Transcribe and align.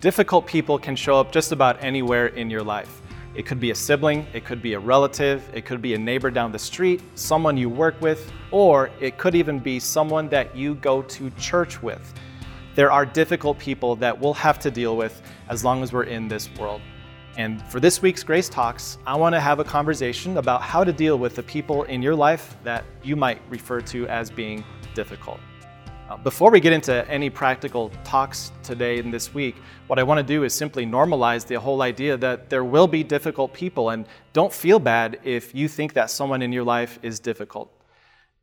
Difficult 0.00 0.46
people 0.46 0.78
can 0.78 0.94
show 0.94 1.18
up 1.18 1.32
just 1.32 1.50
about 1.50 1.82
anywhere 1.82 2.28
in 2.28 2.48
your 2.48 2.62
life. 2.62 3.02
It 3.34 3.46
could 3.46 3.58
be 3.58 3.72
a 3.72 3.74
sibling, 3.74 4.28
it 4.32 4.44
could 4.44 4.62
be 4.62 4.74
a 4.74 4.78
relative, 4.78 5.42
it 5.52 5.66
could 5.66 5.82
be 5.82 5.94
a 5.94 5.98
neighbor 5.98 6.30
down 6.30 6.52
the 6.52 6.58
street, 6.58 7.02
someone 7.16 7.56
you 7.56 7.68
work 7.68 8.00
with, 8.00 8.30
or 8.52 8.90
it 9.00 9.18
could 9.18 9.34
even 9.34 9.58
be 9.58 9.80
someone 9.80 10.28
that 10.28 10.54
you 10.54 10.76
go 10.76 11.02
to 11.02 11.30
church 11.30 11.82
with. 11.82 12.14
There 12.76 12.92
are 12.92 13.04
difficult 13.04 13.58
people 13.58 13.96
that 13.96 14.16
we'll 14.16 14.34
have 14.34 14.60
to 14.60 14.70
deal 14.70 14.96
with 14.96 15.20
as 15.48 15.64
long 15.64 15.82
as 15.82 15.92
we're 15.92 16.04
in 16.04 16.28
this 16.28 16.48
world. 16.60 16.80
And 17.36 17.60
for 17.66 17.80
this 17.80 18.00
week's 18.00 18.22
Grace 18.22 18.48
Talks, 18.48 18.98
I 19.04 19.16
want 19.16 19.34
to 19.34 19.40
have 19.40 19.58
a 19.58 19.64
conversation 19.64 20.36
about 20.36 20.62
how 20.62 20.84
to 20.84 20.92
deal 20.92 21.18
with 21.18 21.34
the 21.34 21.42
people 21.42 21.82
in 21.84 22.02
your 22.02 22.14
life 22.14 22.56
that 22.62 22.84
you 23.02 23.16
might 23.16 23.40
refer 23.50 23.80
to 23.80 24.06
as 24.06 24.30
being 24.30 24.64
difficult. 24.94 25.40
Uh, 26.08 26.16
before 26.16 26.50
we 26.50 26.58
get 26.58 26.72
into 26.72 27.06
any 27.10 27.28
practical 27.28 27.90
talks 28.02 28.50
today 28.62 28.98
and 28.98 29.12
this 29.12 29.34
week, 29.34 29.56
what 29.88 29.98
I 29.98 30.02
want 30.02 30.16
to 30.16 30.22
do 30.24 30.42
is 30.44 30.54
simply 30.54 30.86
normalize 30.86 31.46
the 31.46 31.60
whole 31.60 31.82
idea 31.82 32.16
that 32.16 32.48
there 32.48 32.64
will 32.64 32.86
be 32.86 33.04
difficult 33.04 33.52
people, 33.52 33.90
and 33.90 34.06
don't 34.32 34.50
feel 34.50 34.78
bad 34.78 35.20
if 35.22 35.54
you 35.54 35.68
think 35.68 35.92
that 35.92 36.10
someone 36.10 36.40
in 36.40 36.50
your 36.50 36.64
life 36.64 36.98
is 37.02 37.20
difficult. 37.20 37.70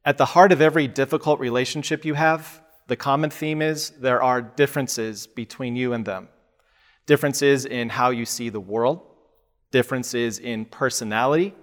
At 0.05 0.19
the 0.19 0.25
heart 0.25 0.51
of 0.51 0.61
every 0.61 0.87
difficult 0.87 1.39
relationship 1.39 2.05
you 2.05 2.13
have, 2.13 2.61
the 2.85 2.95
common 2.95 3.31
theme 3.31 3.63
is 3.63 3.89
there 3.99 4.21
are 4.21 4.43
differences 4.43 5.25
between 5.25 5.75
you 5.75 5.93
and 5.93 6.05
them. 6.05 6.27
Differences 7.07 7.65
in 7.65 7.89
how 7.89 8.11
you 8.11 8.25
see 8.25 8.49
the 8.49 8.59
world, 8.59 9.01
differences 9.71 10.37
in 10.37 10.65
personality, 10.65 11.55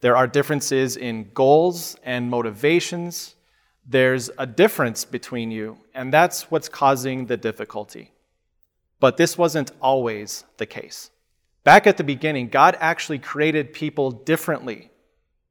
there 0.00 0.14
are 0.14 0.26
differences 0.26 0.98
in 0.98 1.30
goals 1.32 1.96
and 2.02 2.28
motivations, 2.28 3.34
there's 3.90 4.30
a 4.36 4.46
difference 4.46 5.06
between 5.06 5.50
you, 5.50 5.78
and 5.94 6.12
that's 6.12 6.50
what's 6.50 6.68
causing 6.68 7.24
the 7.24 7.38
difficulty. 7.38 8.12
But 9.00 9.16
this 9.16 9.38
wasn't 9.38 9.70
always 9.80 10.44
the 10.58 10.66
case. 10.66 11.10
Back 11.64 11.86
at 11.86 11.96
the 11.96 12.04
beginning, 12.04 12.48
God 12.48 12.76
actually 12.80 13.18
created 13.18 13.72
people 13.72 14.10
differently 14.10 14.90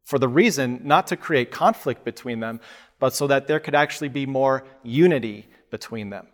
for 0.06 0.20
the 0.20 0.28
reason 0.28 0.82
not 0.84 1.08
to 1.08 1.18
create 1.18 1.50
conflict 1.52 2.06
between 2.06 2.40
them, 2.40 2.60
but 3.00 3.14
so 3.14 3.26
that 3.26 3.48
there 3.48 3.60
could 3.60 3.76
actually 3.76 4.10
be 4.10 4.28
more 4.28 4.64
unity 4.84 5.48
between 5.72 6.12
them. 6.12 6.28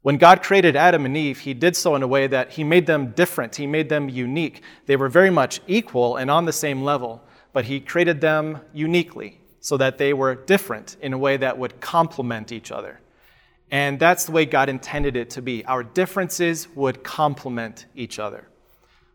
When 0.00 0.16
God 0.16 0.42
created 0.42 0.76
Adam 0.76 1.04
and 1.04 1.16
Eve, 1.16 1.40
he 1.40 1.52
did 1.52 1.76
so 1.76 1.94
in 1.94 2.02
a 2.02 2.08
way 2.08 2.26
that 2.26 2.52
he 2.52 2.64
made 2.64 2.86
them 2.86 3.10
different, 3.10 3.56
he 3.56 3.66
made 3.66 3.90
them 3.90 4.08
unique. 4.08 4.62
They 4.86 4.96
were 4.96 5.08
very 5.08 5.30
much 5.30 5.60
equal 5.66 6.16
and 6.16 6.30
on 6.30 6.46
the 6.46 6.52
same 6.52 6.82
level, 6.82 7.22
but 7.52 7.66
he 7.66 7.80
created 7.80 8.20
them 8.22 8.60
uniquely 8.72 9.40
so 9.60 9.76
that 9.76 9.98
they 9.98 10.12
were 10.12 10.34
different 10.34 10.96
in 11.00 11.12
a 11.12 11.18
way 11.18 11.36
that 11.36 11.58
would 11.58 11.80
complement 11.80 12.52
each 12.52 12.70
other. 12.70 13.00
And 13.70 13.98
that's 13.98 14.24
the 14.24 14.32
way 14.32 14.46
God 14.46 14.68
intended 14.68 15.16
it 15.16 15.30
to 15.30 15.42
be. 15.42 15.64
Our 15.64 15.82
differences 15.82 16.68
would 16.74 17.02
complement 17.02 17.86
each 17.94 18.18
other. 18.18 18.48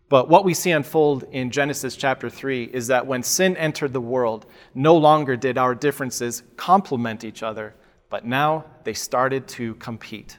But 0.09 0.29
what 0.29 0.45
we 0.45 0.53
see 0.53 0.69
unfold 0.69 1.23
in 1.31 1.49
Genesis 1.49 1.95
chapter 1.95 2.29
3 2.29 2.65
is 2.65 2.87
that 2.87 3.07
when 3.07 3.23
sin 3.23 3.57
entered 3.57 3.93
the 3.93 4.01
world, 4.01 4.45
no 4.75 4.95
longer 4.95 5.35
did 5.35 5.57
our 5.57 5.73
differences 5.73 6.43
complement 6.55 7.23
each 7.23 7.41
other, 7.41 7.73
but 8.09 8.23
now 8.23 8.65
they 8.83 8.93
started 8.93 9.47
to 9.47 9.73
compete. 9.75 10.37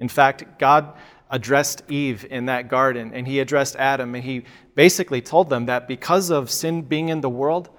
In 0.00 0.08
fact, 0.08 0.58
God 0.58 0.92
addressed 1.30 1.82
Eve 1.88 2.26
in 2.28 2.46
that 2.46 2.68
garden, 2.68 3.12
and 3.14 3.28
he 3.28 3.38
addressed 3.38 3.76
Adam, 3.76 4.14
and 4.16 4.24
he 4.24 4.44
basically 4.74 5.20
told 5.20 5.50
them 5.50 5.66
that 5.66 5.86
because 5.86 6.30
of 6.30 6.50
sin 6.50 6.82
being 6.82 7.08
in 7.08 7.20
the 7.20 7.30
world, 7.30 7.70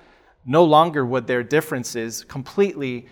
no 0.48 0.64
longer 0.64 1.06
would 1.06 1.28
their 1.28 1.44
differences 1.44 2.24
completely 2.24 3.06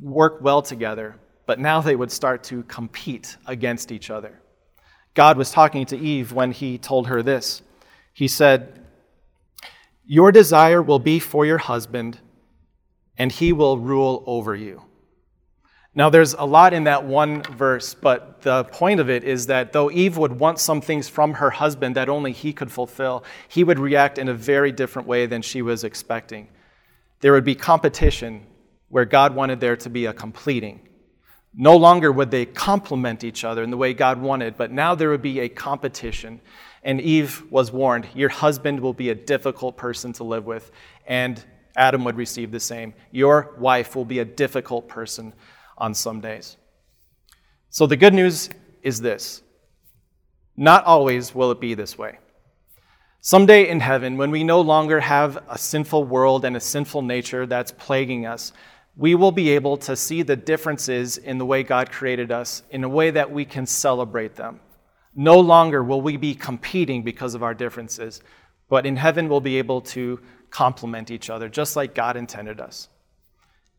work 0.00 0.38
well 0.40 0.62
together, 0.62 1.16
but 1.44 1.58
now 1.58 1.80
they 1.80 1.96
would 1.96 2.12
start 2.12 2.44
to 2.44 2.62
compete 2.62 3.36
against 3.46 3.90
each 3.90 4.08
other. 4.08 4.40
God 5.12 5.36
was 5.36 5.50
talking 5.50 5.84
to 5.86 5.98
Eve 5.98 6.32
when 6.32 6.52
he 6.52 6.78
told 6.78 7.08
her 7.08 7.22
this. 7.22 7.62
He 8.12 8.28
said, 8.28 8.86
Your 10.04 10.30
desire 10.30 10.80
will 10.80 11.00
be 11.00 11.18
for 11.18 11.44
your 11.44 11.58
husband, 11.58 12.20
and 13.18 13.32
he 13.32 13.52
will 13.52 13.78
rule 13.78 14.22
over 14.26 14.54
you. 14.54 14.82
Now, 15.94 16.10
there's 16.10 16.34
a 16.34 16.44
lot 16.44 16.74
in 16.74 16.84
that 16.84 17.04
one 17.04 17.42
verse, 17.42 17.94
but 17.94 18.42
the 18.42 18.64
point 18.64 19.00
of 19.00 19.08
it 19.08 19.24
is 19.24 19.46
that 19.46 19.72
though 19.72 19.90
Eve 19.90 20.18
would 20.18 20.38
want 20.38 20.60
some 20.60 20.82
things 20.82 21.08
from 21.08 21.32
her 21.34 21.50
husband 21.50 21.96
that 21.96 22.10
only 22.10 22.32
he 22.32 22.52
could 22.52 22.70
fulfill, 22.70 23.24
he 23.48 23.64
would 23.64 23.78
react 23.78 24.18
in 24.18 24.28
a 24.28 24.34
very 24.34 24.70
different 24.70 25.08
way 25.08 25.24
than 25.24 25.40
she 25.40 25.62
was 25.62 25.82
expecting. 25.82 26.48
There 27.20 27.32
would 27.32 27.44
be 27.44 27.54
competition 27.54 28.46
where 28.88 29.04
God 29.04 29.34
wanted 29.34 29.60
there 29.60 29.76
to 29.76 29.90
be 29.90 30.06
a 30.06 30.12
completing. 30.12 30.80
No 31.54 31.76
longer 31.76 32.12
would 32.12 32.30
they 32.30 32.44
complement 32.44 33.24
each 33.24 33.42
other 33.44 33.62
in 33.62 33.70
the 33.70 33.76
way 33.76 33.94
God 33.94 34.20
wanted, 34.20 34.56
but 34.56 34.70
now 34.70 34.94
there 34.94 35.08
would 35.08 35.22
be 35.22 35.40
a 35.40 35.48
competition. 35.48 36.40
And 36.82 37.00
Eve 37.00 37.42
was 37.50 37.72
warned, 37.72 38.06
Your 38.14 38.28
husband 38.28 38.78
will 38.80 38.92
be 38.92 39.10
a 39.10 39.14
difficult 39.14 39.76
person 39.76 40.12
to 40.14 40.24
live 40.24 40.44
with. 40.44 40.70
And 41.06 41.42
Adam 41.76 42.04
would 42.04 42.16
receive 42.16 42.50
the 42.50 42.60
same. 42.60 42.94
Your 43.10 43.54
wife 43.58 43.96
will 43.96 44.04
be 44.04 44.18
a 44.18 44.24
difficult 44.24 44.88
person 44.88 45.32
on 45.78 45.94
some 45.94 46.20
days. 46.20 46.56
So 47.70 47.86
the 47.86 47.96
good 47.96 48.14
news 48.14 48.48
is 48.82 49.00
this 49.00 49.42
not 50.56 50.84
always 50.84 51.34
will 51.34 51.50
it 51.50 51.60
be 51.60 51.74
this 51.74 51.98
way. 51.98 52.18
Someday 53.26 53.68
in 53.68 53.80
heaven, 53.80 54.16
when 54.16 54.30
we 54.30 54.44
no 54.44 54.60
longer 54.60 55.00
have 55.00 55.36
a 55.48 55.58
sinful 55.58 56.04
world 56.04 56.44
and 56.44 56.56
a 56.56 56.60
sinful 56.60 57.02
nature 57.02 57.44
that's 57.44 57.72
plaguing 57.72 58.24
us, 58.24 58.52
we 58.96 59.16
will 59.16 59.32
be 59.32 59.50
able 59.50 59.76
to 59.78 59.96
see 59.96 60.22
the 60.22 60.36
differences 60.36 61.18
in 61.18 61.36
the 61.36 61.44
way 61.44 61.64
God 61.64 61.90
created 61.90 62.30
us 62.30 62.62
in 62.70 62.84
a 62.84 62.88
way 62.88 63.10
that 63.10 63.28
we 63.28 63.44
can 63.44 63.66
celebrate 63.66 64.36
them. 64.36 64.60
No 65.16 65.40
longer 65.40 65.82
will 65.82 66.00
we 66.00 66.16
be 66.16 66.36
competing 66.36 67.02
because 67.02 67.34
of 67.34 67.42
our 67.42 67.52
differences, 67.52 68.22
but 68.68 68.86
in 68.86 68.94
heaven 68.94 69.28
we'll 69.28 69.40
be 69.40 69.58
able 69.58 69.80
to 69.80 70.20
complement 70.50 71.10
each 71.10 71.28
other 71.28 71.48
just 71.48 71.74
like 71.74 71.96
God 71.96 72.16
intended 72.16 72.60
us. 72.60 72.88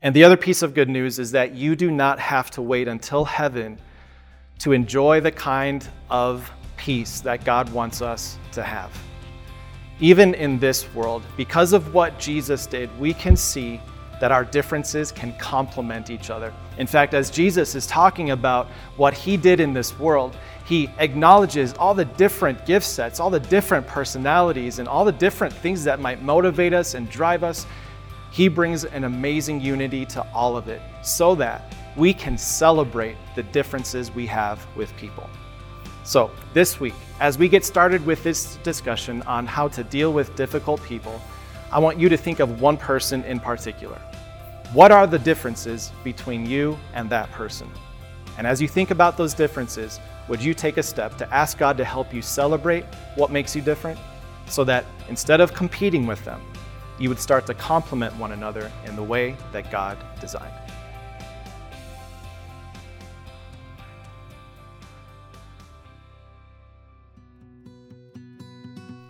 And 0.02 0.14
the 0.14 0.26
other 0.26 0.36
piece 0.36 0.62
of 0.62 0.74
good 0.74 0.90
news 0.90 1.20
is 1.20 1.32
that 1.32 1.54
you 1.54 1.78
do 1.78 1.90
not 1.90 2.20
have 2.20 2.52
to 2.52 2.62
wait 2.62 2.90
until 2.90 3.24
heaven 3.24 3.80
to 4.60 4.74
enjoy 4.74 5.22
the 5.22 5.32
kind 5.32 5.88
of 6.10 6.52
peace 6.76 7.22
that 7.22 7.46
God 7.46 7.70
wants 7.70 8.02
us 8.02 8.38
to 8.52 8.62
have 8.62 8.92
even 10.00 10.34
in 10.34 10.60
this 10.60 10.94
world, 10.94 11.24
because 11.36 11.74
of 11.74 11.94
what 11.94 12.20
Jesus 12.20 12.66
did, 12.66 12.90
we 13.00 13.14
can 13.14 13.36
see 13.36 13.82
that 14.20 14.32
our 14.32 14.44
differences 14.44 15.12
can 15.12 15.34
complement 15.38 16.10
each 16.10 16.30
other. 16.30 16.54
In 16.78 16.88
fact, 16.88 17.14
as 17.14 17.30
Jesus 17.30 17.76
is 17.76 17.88
talking 17.88 18.32
about 18.32 18.68
what 18.96 19.14
he 19.14 19.38
did 19.38 19.60
in 19.60 19.74
this 19.74 19.98
world, 20.00 20.36
he 20.66 20.90
acknowledges 20.98 21.74
all 21.74 21.94
the 21.94 22.06
different 22.06 22.66
gift 22.66 22.86
sets, 22.86 23.20
all 23.20 23.30
the 23.30 23.40
different 23.40 23.88
personalities, 23.88 24.80
and 24.80 24.88
all 24.88 25.06
the 25.06 25.12
different 25.12 25.54
things 25.54 25.84
that 25.84 26.00
might 26.00 26.22
motivate 26.22 26.74
us 26.74 26.94
and 26.94 27.10
drive 27.10 27.44
us. 27.44 27.66
He 28.32 28.48
brings 28.48 28.86
an 28.86 29.04
amazing 29.04 29.62
unity 29.62 30.06
to 30.08 30.22
all 30.34 30.58
of 30.58 30.68
it 30.68 30.82
so 31.02 31.36
that 31.36 31.74
we 31.96 32.14
can 32.14 32.38
celebrate 32.38 33.16
the 33.36 33.44
differences 33.44 34.12
we 34.12 34.28
have 34.28 34.66
with 34.76 34.96
people. 34.98 35.28
So, 36.08 36.32
this 36.54 36.80
week, 36.80 36.94
as 37.20 37.38
we 37.38 37.50
get 37.50 37.66
started 37.66 38.06
with 38.06 38.24
this 38.24 38.56
discussion 38.64 39.22
on 39.24 39.46
how 39.46 39.68
to 39.68 39.84
deal 39.84 40.14
with 40.14 40.34
difficult 40.38 40.82
people, 40.84 41.22
I 41.70 41.80
want 41.80 42.00
you 42.00 42.08
to 42.08 42.16
think 42.16 42.40
of 42.40 42.62
one 42.62 42.78
person 42.78 43.26
in 43.26 43.42
particular. 43.42 44.00
What 44.72 44.94
are 44.94 45.06
the 45.06 45.20
differences 45.20 45.92
between 46.06 46.46
you 46.46 46.78
and 46.94 47.10
that 47.10 47.30
person? 47.32 47.70
And 48.38 48.48
as 48.48 48.62
you 48.62 48.70
think 48.70 48.90
about 48.90 49.18
those 49.18 49.34
differences, 49.34 50.00
would 50.30 50.42
you 50.42 50.54
take 50.54 50.78
a 50.78 50.84
step 50.84 51.18
to 51.18 51.34
ask 51.34 51.58
God 51.58 51.76
to 51.76 51.84
help 51.84 52.14
you 52.14 52.22
celebrate 52.22 52.86
what 53.16 53.30
makes 53.30 53.54
you 53.54 53.62
different 53.62 54.00
so 54.46 54.64
that 54.64 54.86
instead 55.10 55.42
of 55.42 55.54
competing 55.54 56.08
with 56.08 56.24
them, 56.24 56.42
you 57.00 57.10
would 57.10 57.20
start 57.20 57.46
to 57.48 57.54
complement 57.54 58.16
one 58.16 58.32
another 58.32 58.72
in 58.86 58.96
the 58.96 59.04
way 59.04 59.36
that 59.52 59.70
God 59.72 59.98
designed? 60.22 60.67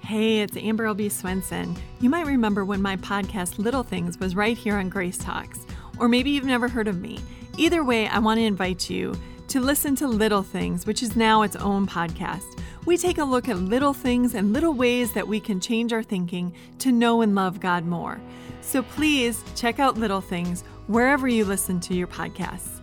Hey, 0.07 0.39
it's 0.39 0.55
Amber 0.55 0.85
Albee 0.85 1.09
Swenson. 1.09 1.75
You 1.99 2.09
might 2.09 2.27
remember 2.27 2.63
when 2.63 2.81
my 2.81 2.95
podcast 2.95 3.59
Little 3.59 3.83
Things 3.83 4.17
was 4.17 4.37
right 4.37 4.57
here 4.57 4.77
on 4.77 4.87
Grace 4.87 5.17
Talks, 5.17 5.65
or 5.99 6.07
maybe 6.07 6.29
you've 6.29 6.45
never 6.45 6.69
heard 6.69 6.87
of 6.87 7.01
me. 7.01 7.19
Either 7.57 7.83
way, 7.83 8.07
I 8.07 8.19
want 8.19 8.37
to 8.37 8.45
invite 8.45 8.89
you 8.89 9.13
to 9.49 9.59
listen 9.59 9.97
to 9.97 10.07
Little 10.07 10.43
Things, 10.43 10.85
which 10.85 11.03
is 11.03 11.17
now 11.17 11.41
its 11.41 11.57
own 11.57 11.87
podcast. 11.87 12.57
We 12.85 12.95
take 12.95 13.17
a 13.17 13.25
look 13.25 13.49
at 13.49 13.57
little 13.57 13.91
things 13.91 14.33
and 14.33 14.53
little 14.53 14.73
ways 14.73 15.11
that 15.11 15.27
we 15.27 15.41
can 15.41 15.59
change 15.59 15.91
our 15.91 16.03
thinking 16.03 16.53
to 16.79 16.93
know 16.93 17.21
and 17.21 17.35
love 17.35 17.59
God 17.59 17.83
more. 17.85 18.17
So 18.61 18.83
please 18.83 19.43
check 19.57 19.77
out 19.77 19.97
Little 19.97 20.21
Things 20.21 20.61
wherever 20.87 21.27
you 21.27 21.43
listen 21.43 21.81
to 21.81 21.93
your 21.93 22.07
podcasts. 22.07 22.79